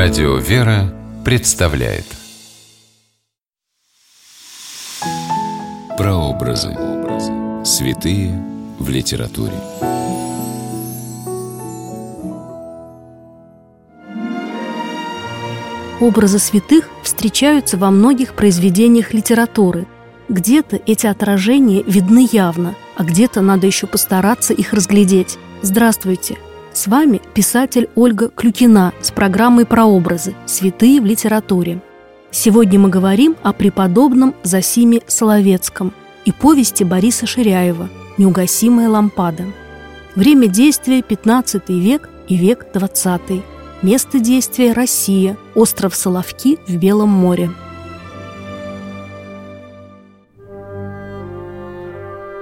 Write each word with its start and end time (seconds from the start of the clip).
Радио 0.00 0.36
«Вера» 0.36 0.94
представляет 1.24 2.04
Прообразы. 5.96 6.72
Святые 7.64 8.40
в 8.78 8.88
литературе. 8.90 9.54
Образы 16.00 16.38
святых 16.38 16.88
встречаются 17.02 17.76
во 17.76 17.90
многих 17.90 18.34
произведениях 18.34 19.12
литературы. 19.12 19.88
Где-то 20.28 20.80
эти 20.86 21.08
отражения 21.08 21.82
видны 21.82 22.28
явно, 22.30 22.76
а 22.94 23.02
где-то 23.02 23.40
надо 23.40 23.66
еще 23.66 23.88
постараться 23.88 24.54
их 24.54 24.72
разглядеть. 24.72 25.38
Здравствуйте! 25.62 26.38
С 26.78 26.86
вами 26.86 27.20
писатель 27.34 27.90
Ольга 27.96 28.28
Клюкина 28.28 28.92
с 29.00 29.10
программой 29.10 29.66
«Прообразы. 29.66 30.36
Святые 30.46 31.00
в 31.00 31.06
литературе». 31.06 31.82
Сегодня 32.30 32.78
мы 32.78 32.88
говорим 32.88 33.34
о 33.42 33.52
преподобном 33.52 34.36
Засиме 34.44 35.00
Соловецком 35.08 35.92
и 36.24 36.30
повести 36.30 36.84
Бориса 36.84 37.26
Ширяева 37.26 37.88
«Неугасимая 38.16 38.88
лампада». 38.88 39.46
Время 40.14 40.46
действия– 40.46 41.02
15 41.08 41.68
век 41.70 42.08
и 42.28 42.36
век 42.36 42.68
20. 42.72 43.42
Место 43.82 44.20
действия– 44.20 44.72
Россия, 44.72 45.36
остров 45.56 45.96
Соловки 45.96 46.60
в 46.68 46.76
Белом 46.76 47.08
море. 47.08 47.50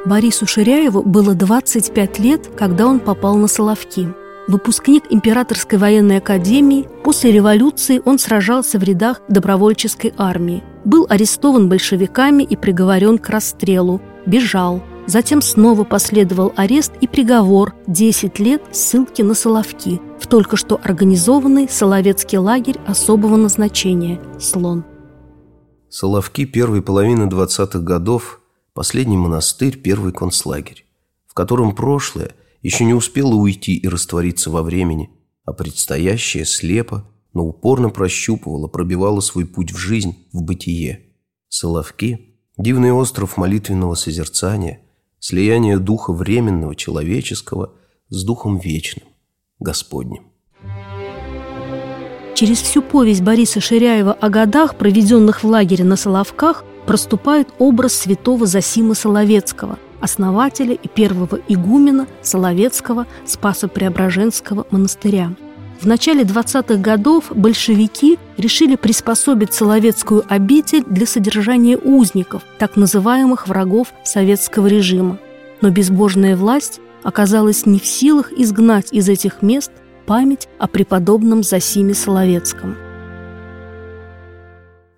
Борису 0.05 0.47
Ширяеву 0.47 1.03
было 1.03 1.33
25 1.33 2.19
лет, 2.19 2.51
когда 2.55 2.87
он 2.87 3.01
попал 3.01 3.37
на 3.37 3.49
Соловки– 3.49 4.13
Выпускник 4.49 5.05
Императорской 5.11 5.77
военной 5.77 6.19
академии, 6.19 6.89
после 7.03 7.33
революции 7.33 8.01
он 8.05 8.19
сражался 8.21 8.79
в 8.79 8.83
рядах 8.85 9.21
добровольческой 9.29 10.15
армии. 10.17 10.63
Был 10.85 11.05
арестован 11.09 11.69
большевиками 11.69 12.45
и 12.45 12.57
приговорен 12.57 13.19
к 13.19 13.29
расстрелу. 13.29 14.01
Бежал. 14.25 14.83
Затем 15.07 15.43
снова 15.43 15.83
последовал 15.83 16.53
арест 16.57 16.93
и 17.01 17.09
приговор– 17.09 17.75
10 17.89 18.39
лет 18.39 18.63
ссылки 18.73 19.23
на 19.23 19.35
Соловки 19.35 20.01
в 20.21 20.27
только 20.27 20.57
что 20.57 20.81
организованный 20.83 21.69
Соловецкий 21.69 22.39
лагерь 22.39 22.79
особого 22.87 23.37
назначения– 23.37 24.21
«Слон». 24.41 24.85
Соловки 25.89 26.45
первой 26.45 26.83
половины 26.83 27.25
20-х 27.25 27.79
годов– 27.81 28.41
последний 28.75 29.17
монастырь, 29.17 29.77
первый 29.77 30.13
концлагерь, 30.13 30.87
в 31.27 31.35
котором 31.35 31.75
прошлое– 31.75 32.33
еще 32.67 32.85
не 32.85 32.95
успела 32.95 33.33
уйти 33.37 33.77
и 33.77 33.87
раствориться 33.87 34.51
во 34.51 34.65
времени, 34.65 35.09
а 35.45 35.53
предстоящее 35.53 36.45
слепо, 36.45 37.09
но 37.33 37.47
упорно 37.47 37.91
прощупывала, 37.91 38.67
пробивала 38.67 39.21
свой 39.21 39.47
путь 39.47 39.71
в 39.73 39.77
жизнь, 39.77 40.27
в 40.33 40.43
бытие. 40.43 41.15
Соловки– 41.49 42.35
дивный 42.59 42.91
остров 42.91 43.37
молитвенного 43.37 43.95
созерцания, 43.95 44.81
слияние 45.21 45.79
духа 45.79 46.13
временного, 46.13 46.75
человеческого 46.75 47.75
с 48.09 48.25
духом 48.25 48.59
вечным, 48.59 49.07
Господним. 49.61 50.25
Через 52.35 52.61
всю 52.63 52.83
повесть 52.83 53.23
Бориса 53.23 53.61
Ширяева 53.61 54.13
о 54.13 54.29
годах, 54.29 54.77
проведенных 54.77 55.45
в 55.45 55.47
лагере 55.47 55.85
на 55.85 55.95
Соловках, 55.95 56.65
проступает 56.85 57.47
образ 57.61 57.95
святого 57.95 58.45
Засима 58.45 58.95
Соловецкого, 58.95 59.79
основателя 60.07 60.75
и 60.75 60.89
первого 60.89 61.41
игумена 61.49 62.07
Соловецкого 62.23 63.07
Спасо-Преображенского 63.27 64.67
монастыря. 64.71 65.33
В 65.81 65.87
начале 65.87 66.23
20-х 66.23 66.77
годов 66.77 67.33
большевики 67.35 68.19
решили 68.39 68.77
приспособить 68.77 69.53
Соловецкую 69.53 70.25
обитель 70.29 70.85
для 70.85 71.07
содержания 71.07 71.77
узников, 71.77 72.43
так 72.59 72.77
называемых 72.77 73.49
врагов 73.49 73.89
советского 74.05 74.69
режима. 74.69 75.19
Но 75.61 75.71
безбожная 75.71 76.37
власть 76.37 76.81
оказалась 77.03 77.67
не 77.67 77.81
в 77.81 77.87
силах 77.87 78.33
изгнать 78.33 78.93
из 78.93 79.09
этих 79.09 79.43
мест 79.43 79.73
память 80.07 80.49
о 80.59 80.69
преподобном 80.69 81.43
Засиме 81.43 81.95
Соловецком. 81.95 82.77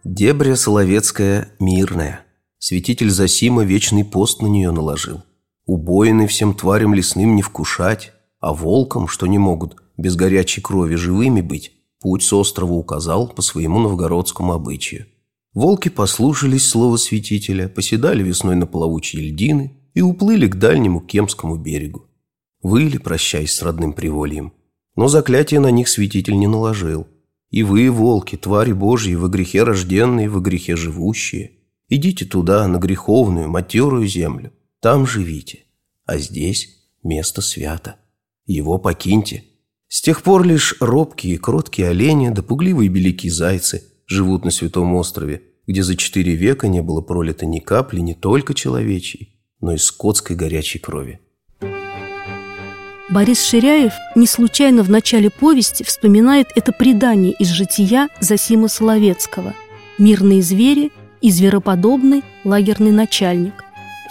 Дебря 0.05 0.55
Соловецкая 0.55 1.49
мирная– 1.59 2.21
Святитель 2.61 3.11
Засима 3.11 3.65
вечный 3.65 4.05
пост 4.05 4.43
на 4.43 4.49
нее 4.49 4.73
наложил. 4.73 5.23
Убоины 5.65 6.27
всем 6.27 6.55
тварям 6.55 6.93
лесным 6.93 7.37
не 7.37 7.43
вкушать, 7.43 8.13
а 8.41 8.53
волкам, 8.53 9.07
что 9.07 9.29
не 9.29 9.39
могут 9.39 9.77
без 9.97 10.17
горячей 10.17 10.61
крови 10.61 10.97
живыми 10.97 11.41
быть, 11.41 11.73
путь 12.01 12.25
с 12.25 12.33
острова 12.33 12.73
указал 12.73 13.29
по 13.29 13.43
своему 13.43 13.79
новгородскому 13.79 14.53
обычаю. 14.55 15.07
Волки 15.55 15.89
послушались 15.89 16.67
слова 16.67 16.97
святителя, 16.97 17.69
поседали 17.69 18.25
весной 18.25 18.57
на 18.57 18.67
плавучие 18.67 19.31
льдины 19.31 19.77
и 19.95 20.01
уплыли 20.01 20.49
к 20.49 20.57
дальнему 20.57 21.01
Кемскому 21.01 21.57
берегу. 21.57 22.07
Выли, 22.61 22.99
прощаясь 22.99 23.55
с 23.55 23.63
родным 23.63 23.93
привольем. 23.93 24.53
Но 24.97 25.07
заклятие 25.07 25.61
на 25.61 25.71
них 25.71 25.89
святитель 25.89 26.37
не 26.37 26.49
наложил. 26.49 27.07
И 27.51 27.63
вы, 27.63 27.89
волки, 27.89 28.37
твари 28.37 28.73
Божьи, 28.73 29.15
во 29.15 29.29
грехе 29.29 29.63
рожденные, 29.63 30.29
во 30.29 30.41
грехе 30.41 30.75
живущие– 30.75 31.53
Идите 31.89 32.27
туда, 32.27 32.67
на 32.69 32.79
греховную, 32.79 33.49
матерую 33.49 34.07
землю. 34.07 34.53
Там 34.81 35.07
живите. 35.07 35.65
А 36.05 36.19
здесь 36.19 36.85
место 37.03 37.41
свято. 37.41 37.97
Его 38.47 38.79
покиньте. 38.79 39.45
С 39.89 40.03
тех 40.03 40.23
пор 40.23 40.45
лишь 40.45 40.77
робкие 40.81 41.35
и 41.35 41.39
кроткие 41.39 41.89
олени 41.89 42.29
да 42.29 42.43
пугливые 42.43 42.89
белики 42.89 43.31
зайцы 43.31 43.85
живут 44.07 44.45
на 44.45 44.51
Святом 44.51 44.95
острове, 44.95 45.43
где 45.67 45.83
за 45.83 45.97
четыре 45.97 46.35
века 46.35 46.69
не 46.69 46.83
было 46.83 47.01
пролито 47.01 47.47
ни 47.47 47.59
капли 47.59 48.01
не 48.01 48.15
только 48.15 48.53
человечьей, 48.53 49.39
но 49.61 49.73
и 49.73 49.79
скотской 49.79 50.37
горячей 50.37 50.79
крови. 50.79 51.21
Борис 53.11 53.43
Ширяев 53.43 53.95
не 54.15 54.27
случайно 54.27 54.83
в 54.83 54.91
начале 54.91 55.31
повести 55.31 55.83
вспоминает 55.83 56.49
это 56.55 56.73
предание 56.73 57.33
из 57.33 57.49
жития 57.49 58.11
Засима 58.21 58.69
Соловецкого 58.69 59.55
«Мирные 59.97 60.43
звери 60.43 60.93
и 61.21 61.31
звероподобный 61.31 62.23
лагерный 62.45 62.91
начальник. 62.91 63.55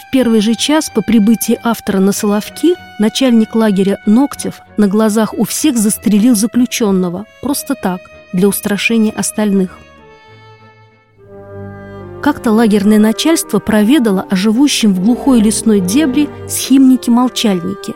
В 0.07 0.12
первый 0.12 0.40
же 0.40 0.56
час 0.56 0.90
по 0.94 1.01
прибытии 1.01 1.59
автора 1.63 2.00
на 2.00 2.12
Соловки 2.12 2.75
начальник 3.00 3.56
лагеря 3.56 4.00
Ногтев 4.06 4.62
на 4.78 4.88
глазах 4.88 5.34
у 5.34 5.44
всех 5.44 5.78
застрелил 5.78 6.35
заключенного, 6.35 7.25
просто 7.41 7.75
так, 7.75 8.00
для 8.31 8.47
устрашения 8.47 9.12
остальных. 9.12 9.78
Как-то 12.22 12.51
лагерное 12.51 13.00
начальство 13.00 13.59
проведало 13.59 14.25
о 14.29 14.35
живущем 14.35 14.94
в 14.94 15.03
глухой 15.03 15.41
лесной 15.41 15.81
дебри 15.81 16.29
схимнике-молчальнике. 16.47 17.94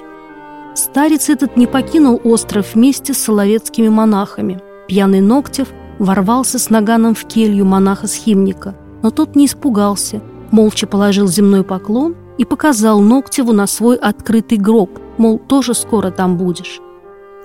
Старец 0.75 1.29
этот 1.29 1.57
не 1.57 1.67
покинул 1.67 2.19
остров 2.23 2.75
вместе 2.75 3.13
с 3.13 3.17
соловецкими 3.17 3.89
монахами. 3.89 4.59
Пьяный 4.87 5.21
Ногтев 5.21 5.69
ворвался 5.97 6.59
с 6.59 6.69
наганом 6.69 7.15
в 7.15 7.25
келью 7.25 7.65
монаха-схимника– 7.65 8.75
но 9.01 9.09
тот 9.09 9.35
не 9.35 9.45
испугался, 9.45 10.21
молча 10.51 10.87
положил 10.87 11.27
земной 11.27 11.63
поклон 11.63 12.15
и 12.37 12.45
показал 12.45 13.01
Ногтеву 13.01 13.53
на 13.53 13.67
свой 13.67 13.97
открытый 13.97 14.57
гроб, 14.57 14.99
мол, 15.17 15.39
тоже 15.39 15.73
скоро 15.73 16.11
там 16.11 16.37
будешь. 16.37 16.79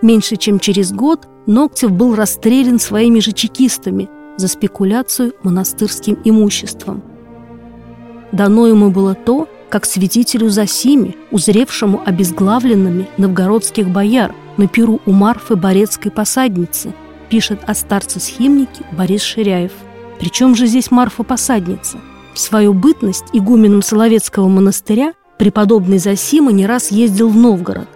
Меньше 0.03 0.37
чем 0.37 0.59
через 0.59 0.93
год 0.93 1.27
Ногтев 1.47 1.93
был 1.93 2.15
расстрелян 2.15 2.79
своими 2.79 3.21
же 3.21 3.33
чекистами 3.33 4.09
за 4.37 4.49
спекуляцию 4.49 5.33
монастырским 5.43 6.19
имуществом. 6.25 7.03
Дано 8.33 8.67
ему 8.67 8.91
было 8.91 9.15
то, 9.15 9.49
как 9.71 9.85
святителю 9.85 10.51
Засиме, 10.51 11.15
узревшему 11.31 12.03
обезглавленными 12.05 13.09
новгородских 13.17 13.89
бояр 13.89 14.35
на 14.57 14.69
перу 14.69 15.01
у 15.07 15.13
Марфы 15.13 15.57
Борецкой 15.57 16.13
посадницы, 16.13 16.93
пишет 17.29 17.61
о 17.67 17.75
старце-схимнике 17.75 18.85
Борис 18.93 19.23
Ширяев– 19.23 19.73
причем 20.19 20.55
же 20.55 20.67
здесь 20.67 20.91
Марфа-посадница? 20.91 21.99
В 22.35 22.39
свою 22.39 22.75
бытность 22.75 23.25
игуменом 23.33 23.83
Соловецкого 23.83 24.49
монастыря 24.49 25.15
преподобный 25.39 25.99
Засима 25.99 26.53
не 26.53 26.67
раз 26.67 26.91
ездил 26.91 27.29
в 27.29 27.37
Новгород. 27.37 27.89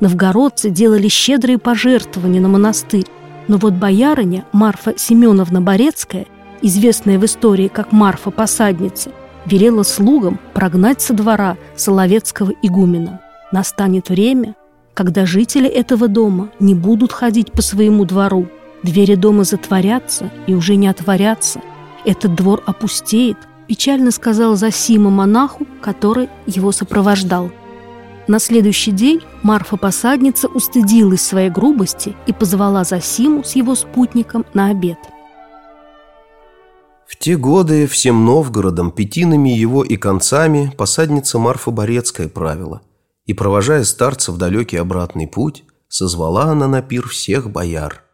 Новгородцы 0.00 0.70
делали 0.70 1.08
щедрые 1.08 1.58
пожертвования 1.58 2.40
на 2.40 2.48
монастырь, 2.48 3.06
но 3.48 3.56
вот 3.56 3.74
боярыня 3.74 4.44
Марфа 4.52 4.94
Семеновна 4.96 5.60
Борецкая, 5.60 6.26
известная 6.62 7.18
в 7.18 7.24
истории 7.24 7.68
как 7.68 7.92
Марфа-посадница, 7.92 9.10
велела 9.46 9.82
слугам 9.82 10.38
прогнать 10.54 11.00
со 11.00 11.14
двора 11.14 11.56
Соловецкого 11.74 12.52
игумена. 12.62 13.20
Настанет 13.50 14.10
время, 14.10 14.54
когда 14.94 15.26
жители 15.26 15.68
этого 15.68 16.06
дома 16.06 16.50
не 16.60 16.74
будут 16.74 17.12
ходить 17.12 17.52
по 17.52 17.62
своему 17.62 18.04
двору, 18.04 18.46
Двери 18.82 19.16
дома 19.16 19.44
затворятся 19.44 20.30
и 20.46 20.54
уже 20.54 20.76
не 20.76 20.88
отворятся. 20.88 21.60
Этот 22.04 22.34
двор 22.34 22.62
опустеет, 22.66 23.36
печально 23.66 24.10
сказал 24.10 24.56
Засима 24.56 25.10
монаху, 25.10 25.66
который 25.80 26.28
его 26.46 26.72
сопровождал. 26.72 27.50
На 28.28 28.38
следующий 28.38 28.92
день 28.92 29.22
Марфа-посадница 29.42 30.48
устыдилась 30.48 31.22
своей 31.22 31.50
грубости 31.50 32.14
и 32.26 32.32
позвала 32.32 32.84
Засиму 32.84 33.42
с 33.42 33.56
его 33.56 33.74
спутником 33.74 34.44
на 34.54 34.68
обед. 34.68 34.98
В 37.06 37.16
те 37.16 37.38
годы 37.38 37.86
всем 37.86 38.26
Новгородом, 38.26 38.90
пятинами 38.90 39.48
его 39.48 39.82
и 39.82 39.96
концами 39.96 40.70
посадница 40.76 41.38
Марфа 41.38 41.70
Борецкая 41.70 42.28
правила, 42.28 42.82
и, 43.24 43.32
провожая 43.32 43.82
старца 43.84 44.30
в 44.30 44.36
далекий 44.36 44.76
обратный 44.76 45.26
путь, 45.26 45.64
созвала 45.88 46.44
она 46.44 46.68
на 46.68 46.82
пир 46.82 47.08
всех 47.08 47.50
бояр. 47.50 48.04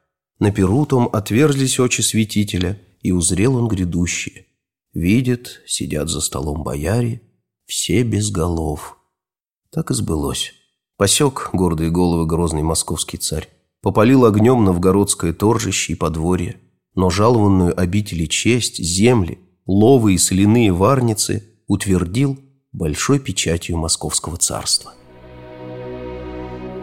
На 0.44 0.50
пиру 0.50 0.84
том 0.84 1.08
отверзлись 1.10 1.80
очи 1.80 2.02
святителя, 2.02 2.78
и 3.00 3.12
узрел 3.12 3.56
он 3.56 3.66
грядущее. 3.66 4.44
Видит, 4.92 5.62
сидят 5.66 6.10
за 6.10 6.20
столом 6.20 6.62
бояре, 6.62 7.22
все 7.64 8.02
без 8.02 8.30
голов– 8.30 8.98
так 9.72 9.90
и 9.90 9.94
сбылось. 9.94 10.52
Посек 10.98 11.48
гордые 11.54 11.90
головы 11.90 12.26
грозный 12.26 12.62
московский 12.62 13.16
царь. 13.16 13.48
Попалил 13.80 14.26
огнем 14.26 14.62
новгородское 14.64 15.32
торжище 15.32 15.94
и 15.94 15.96
подворье. 15.96 16.60
Но 16.94 17.08
жалованную 17.08 17.80
обители 17.80 18.26
честь, 18.26 18.76
земли, 18.84 19.38
ловы 19.64 20.12
и 20.12 20.18
соляные 20.18 20.74
варницы 20.74 21.54
утвердил 21.66 22.38
большой 22.70 23.18
печатью 23.18 23.78
московского 23.78 24.36
царства. 24.36 24.92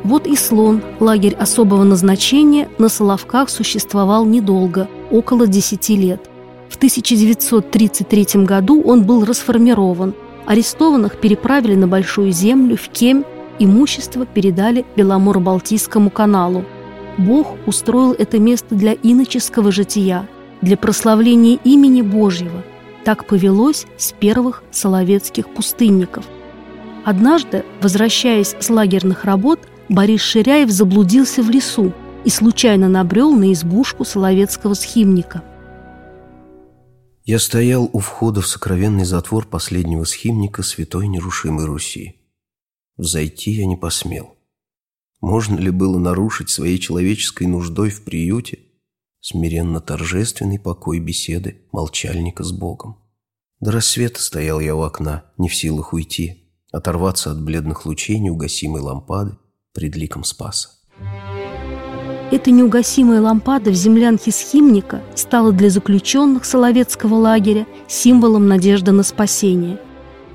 Вот 0.04 0.28
и 0.28 0.36
слон, 0.36 0.82
лагерь 1.00 1.36
особого 1.36 1.84
назначения, 1.84 2.70
на 2.78 2.90
Соловках 2.90 3.50
существовал 3.50 4.26
недолго, 4.26 4.88
около 5.12 5.48
10 5.48 5.90
лет. 5.90 6.30
В 6.70 6.78
1933 6.78 8.44
году 8.44 8.82
он 8.82 9.04
был 9.04 9.26
расформирован– 9.26 10.14
Арестованных 10.46 11.18
переправили 11.18 11.76
на 11.76 11.88
Большую 11.88 12.32
Землю, 12.32 12.76
в 12.76 12.90
Кем, 12.90 13.26
имущество 13.60 14.26
передали 14.26 14.86
Беломоро-Балтийскому 14.96 16.10
каналу. 16.10 16.66
Бог 17.18 17.56
устроил 17.66 18.14
это 18.14 18.40
место 18.40 18.76
для 18.76 18.94
иноческого 18.94 19.72
жития, 19.72 20.28
для 20.62 20.78
прославления 20.78 21.60
имени 21.64 22.02
Божьего. 22.02 22.64
Так 23.04 23.26
повелось 23.26 23.86
с 23.98 24.14
первых 24.14 24.64
соловецких 24.72 25.48
пустынников. 25.50 26.26
Однажды, 27.04 27.64
возвращаясь 27.82 28.56
с 28.60 28.70
лагерных 28.70 29.26
работ, 29.26 29.60
Борис 29.92 30.22
Ширяев 30.22 30.72
заблудился 30.72 31.44
в 31.44 31.52
лесу 31.52 31.94
и 32.26 32.32
случайно 32.32 32.90
набрел 32.90 33.32
на 33.36 33.54
избушку 33.54 34.06
соловецкого 34.06 34.74
схимника– 34.74 35.44
я 37.24 37.38
стоял 37.38 37.88
у 37.94 38.00
входа 38.00 38.42
в 38.42 38.48
сокровенный 38.48 39.06
затвор 39.06 39.46
последнего 39.46 40.06
схимника 40.06 40.64
Святой 40.64 41.08
Нерушимой 41.08 41.66
Руси. 41.66 42.16
Взойти 42.98 43.52
я 43.52 43.68
не 43.68 43.76
посмел. 43.76 44.36
Можно 45.22 45.58
ли 45.58 45.70
было 45.70 46.00
нарушить 46.00 46.50
своей 46.50 46.80
человеческой 46.80 47.46
нуждой 47.46 47.92
в 47.92 48.04
приюте 48.04 48.60
смиренно-торжественный 49.20 50.60
покой 50.60 51.00
беседы 51.00 51.62
молчальника 51.72 52.44
с 52.44 52.52
Богом? 52.52 52.98
До 53.60 53.72
рассвета 53.72 54.20
стоял 54.20 54.60
я 54.60 54.76
у 54.76 54.82
окна, 54.82 55.26
не 55.38 55.48
в 55.48 55.56
силах 55.56 55.94
уйти, 55.94 56.52
оторваться 56.72 57.32
от 57.32 57.42
бледных 57.42 57.86
лучей 57.86 58.18
неугасимой 58.18 58.82
лампады 58.82 59.38
пред 59.74 59.96
ликом 59.96 60.24
Спаса. 60.24 60.70
Эта 62.32 62.50
неугасимая 62.50 63.20
лампада 63.20 63.72
в 63.72 63.74
землянке 63.74 64.32
схимника 64.32 65.02
стала 65.16 65.52
для 65.52 65.70
заключенных 65.70 66.46
Соловецкого 66.46 67.16
лагеря 67.16 67.68
символом 67.90 68.48
надежды 68.48 68.92
на 68.94 69.04
спасение. 69.04 69.80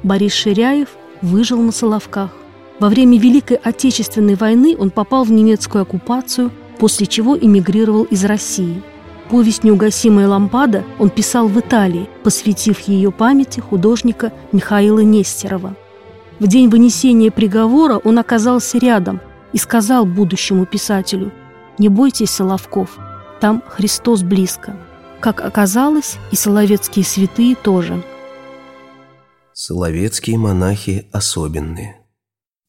Борис 0.02 0.34
Ширяев 0.34 0.88
выжил 1.22 1.62
на 1.62 1.72
Соловках. 1.72 2.32
Во 2.78 2.90
время 2.90 3.18
Великой 3.18 3.56
Отечественной 3.56 4.34
войны 4.34 4.76
он 4.78 4.90
попал 4.90 5.24
в 5.24 5.32
немецкую 5.32 5.82
оккупацию, 5.82 6.52
после 6.78 7.06
чего 7.06 7.36
эмигрировал 7.38 8.04
из 8.04 8.26
России. 8.26 8.82
Повесть 9.30 9.64
«Неугасимая 9.64 10.28
лампада» 10.28 10.84
он 10.98 11.08
писал 11.08 11.48
в 11.48 11.58
Италии, 11.58 12.10
посвятив 12.22 12.80
ее 12.80 13.10
памяти 13.10 13.60
художника 13.60 14.34
Михаила 14.52 15.00
Нестерова. 15.00 15.74
В 16.38 16.46
день 16.46 16.68
вынесения 16.68 17.30
приговора 17.30 17.96
он 17.96 18.18
оказался 18.18 18.76
рядом 18.76 19.22
и 19.52 19.58
сказал 19.58 20.06
будущему 20.06 20.66
писателю– 20.66 21.32
не 21.78 21.90
бойтесь 21.90 22.30
Соловков, 22.30 22.98
там 23.40 23.62
Христос 23.68 24.22
близко. 24.22 24.76
Как 25.20 25.42
оказалось, 25.42 26.16
и 26.30 26.36
соловецкие 26.36 27.04
святые 27.04 27.54
тоже. 27.54 28.02
Соловецкие 29.52 30.38
монахи 30.38 31.08
особенные. 31.12 32.00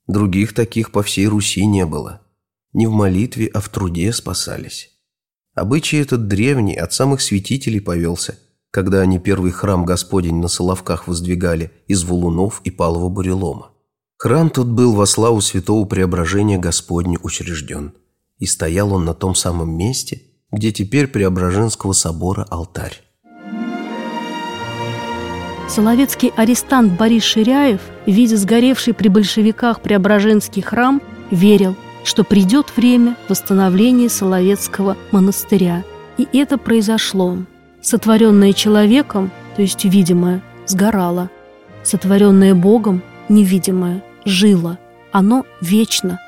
Других 0.08 0.54
таких 0.54 0.92
по 0.92 1.04
всей 1.04 1.28
Руси 1.28 1.66
не 1.66 1.86
было. 1.86 2.22
Не 2.74 2.88
в 2.88 2.92
молитве, 2.92 3.50
а 3.54 3.62
в 3.62 3.70
труде 3.70 4.12
спасались. 4.12 4.92
Обычай 5.56 5.98
этот 5.98 6.28
древний 6.28 6.76
от 6.76 6.92
самых 6.94 7.22
святителей 7.22 7.80
повелся, 7.80 8.38
когда 8.72 9.00
они 9.00 9.20
первый 9.20 9.52
храм 9.52 9.86
Господень 9.86 10.36
на 10.36 10.50
Соловках 10.50 11.08
воздвигали 11.08 11.72
из 11.88 12.04
валунов 12.04 12.62
и 12.64 12.72
палого 12.72 13.10
бурелома. 13.10 13.72
Храм 14.18 14.50
тот 14.50 14.68
был 14.68 14.94
во 14.94 15.06
славу 15.06 15.42
святого 15.42 15.86
преображения 15.86 16.58
Господня 16.58 17.20
учрежден– 17.22 17.94
и 18.40 18.46
стоял 18.46 18.94
он 18.94 19.06
на 19.06 19.14
том 19.14 19.36
самом 19.36 19.72
месте, 19.72 20.22
где 20.52 20.72
теперь 20.72 21.08
Преображенского 21.08 21.94
собора 21.94 22.46
алтарь. 22.50 23.02
Соловецкий 25.68 26.32
арестант 26.36 26.98
Борис 26.98 27.24
Ширяев, 27.24 27.82
видя 28.06 28.38
сгоревший 28.38 28.94
при 28.94 29.10
большевиках 29.10 29.82
Преображенский 29.82 30.62
храм, 30.62 31.02
верил, 31.30 31.76
что 32.06 32.24
придет 32.24 32.68
время 32.78 33.18
восстановления 33.28 34.08
Соловецкого 34.08 34.96
монастыря. 35.12 35.84
И 36.18 36.26
это 36.32 36.58
произошло. 36.58 37.38
Сотворенное 37.82 38.54
человеком, 38.54 39.30
то 39.56 39.62
есть 39.62 39.84
видимое, 39.84 40.42
сгорало. 40.66 41.30
Сотворенное 41.84 42.56
Богом, 42.56 43.04
невидимое, 43.30 44.04
жило. 44.26 44.78
Оно 45.12 45.46
вечно– 45.62 46.20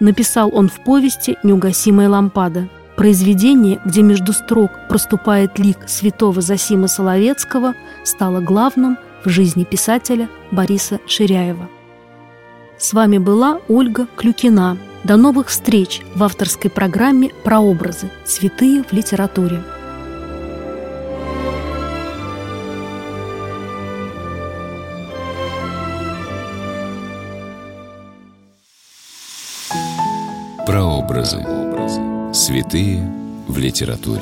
написал 0.00 0.50
он 0.54 0.68
в 0.68 0.80
повести 0.84 1.36
«Неугасимая 1.42 2.08
лампада». 2.08 2.68
Произведение, 2.96 3.80
где 3.84 4.02
между 4.02 4.32
строк 4.32 4.72
проступает 4.88 5.58
лик 5.58 5.78
святого 5.86 6.40
Засима 6.40 6.88
Соловецкого, 6.88 7.74
стало 8.02 8.40
главным 8.40 8.98
в 9.24 9.28
жизни 9.28 9.64
писателя 9.64 10.28
Бориса 10.50 10.98
Ширяева. 11.06 11.68
С 12.76 12.92
вами 12.92 13.18
была 13.18 13.60
Ольга 13.68 14.06
Клюкина. 14.16 14.78
До 15.04 15.16
новых 15.16 15.46
встреч 15.46 16.02
в 16.16 16.24
авторской 16.24 16.70
программе 16.70 17.30
«Прообразы. 17.44 18.10
Святые 18.24 18.82
в 18.82 18.92
литературе». 18.92 19.62
Прообразы. 31.08 31.42
Святые 32.34 33.00
в 33.48 33.56
литературе. 33.56 34.20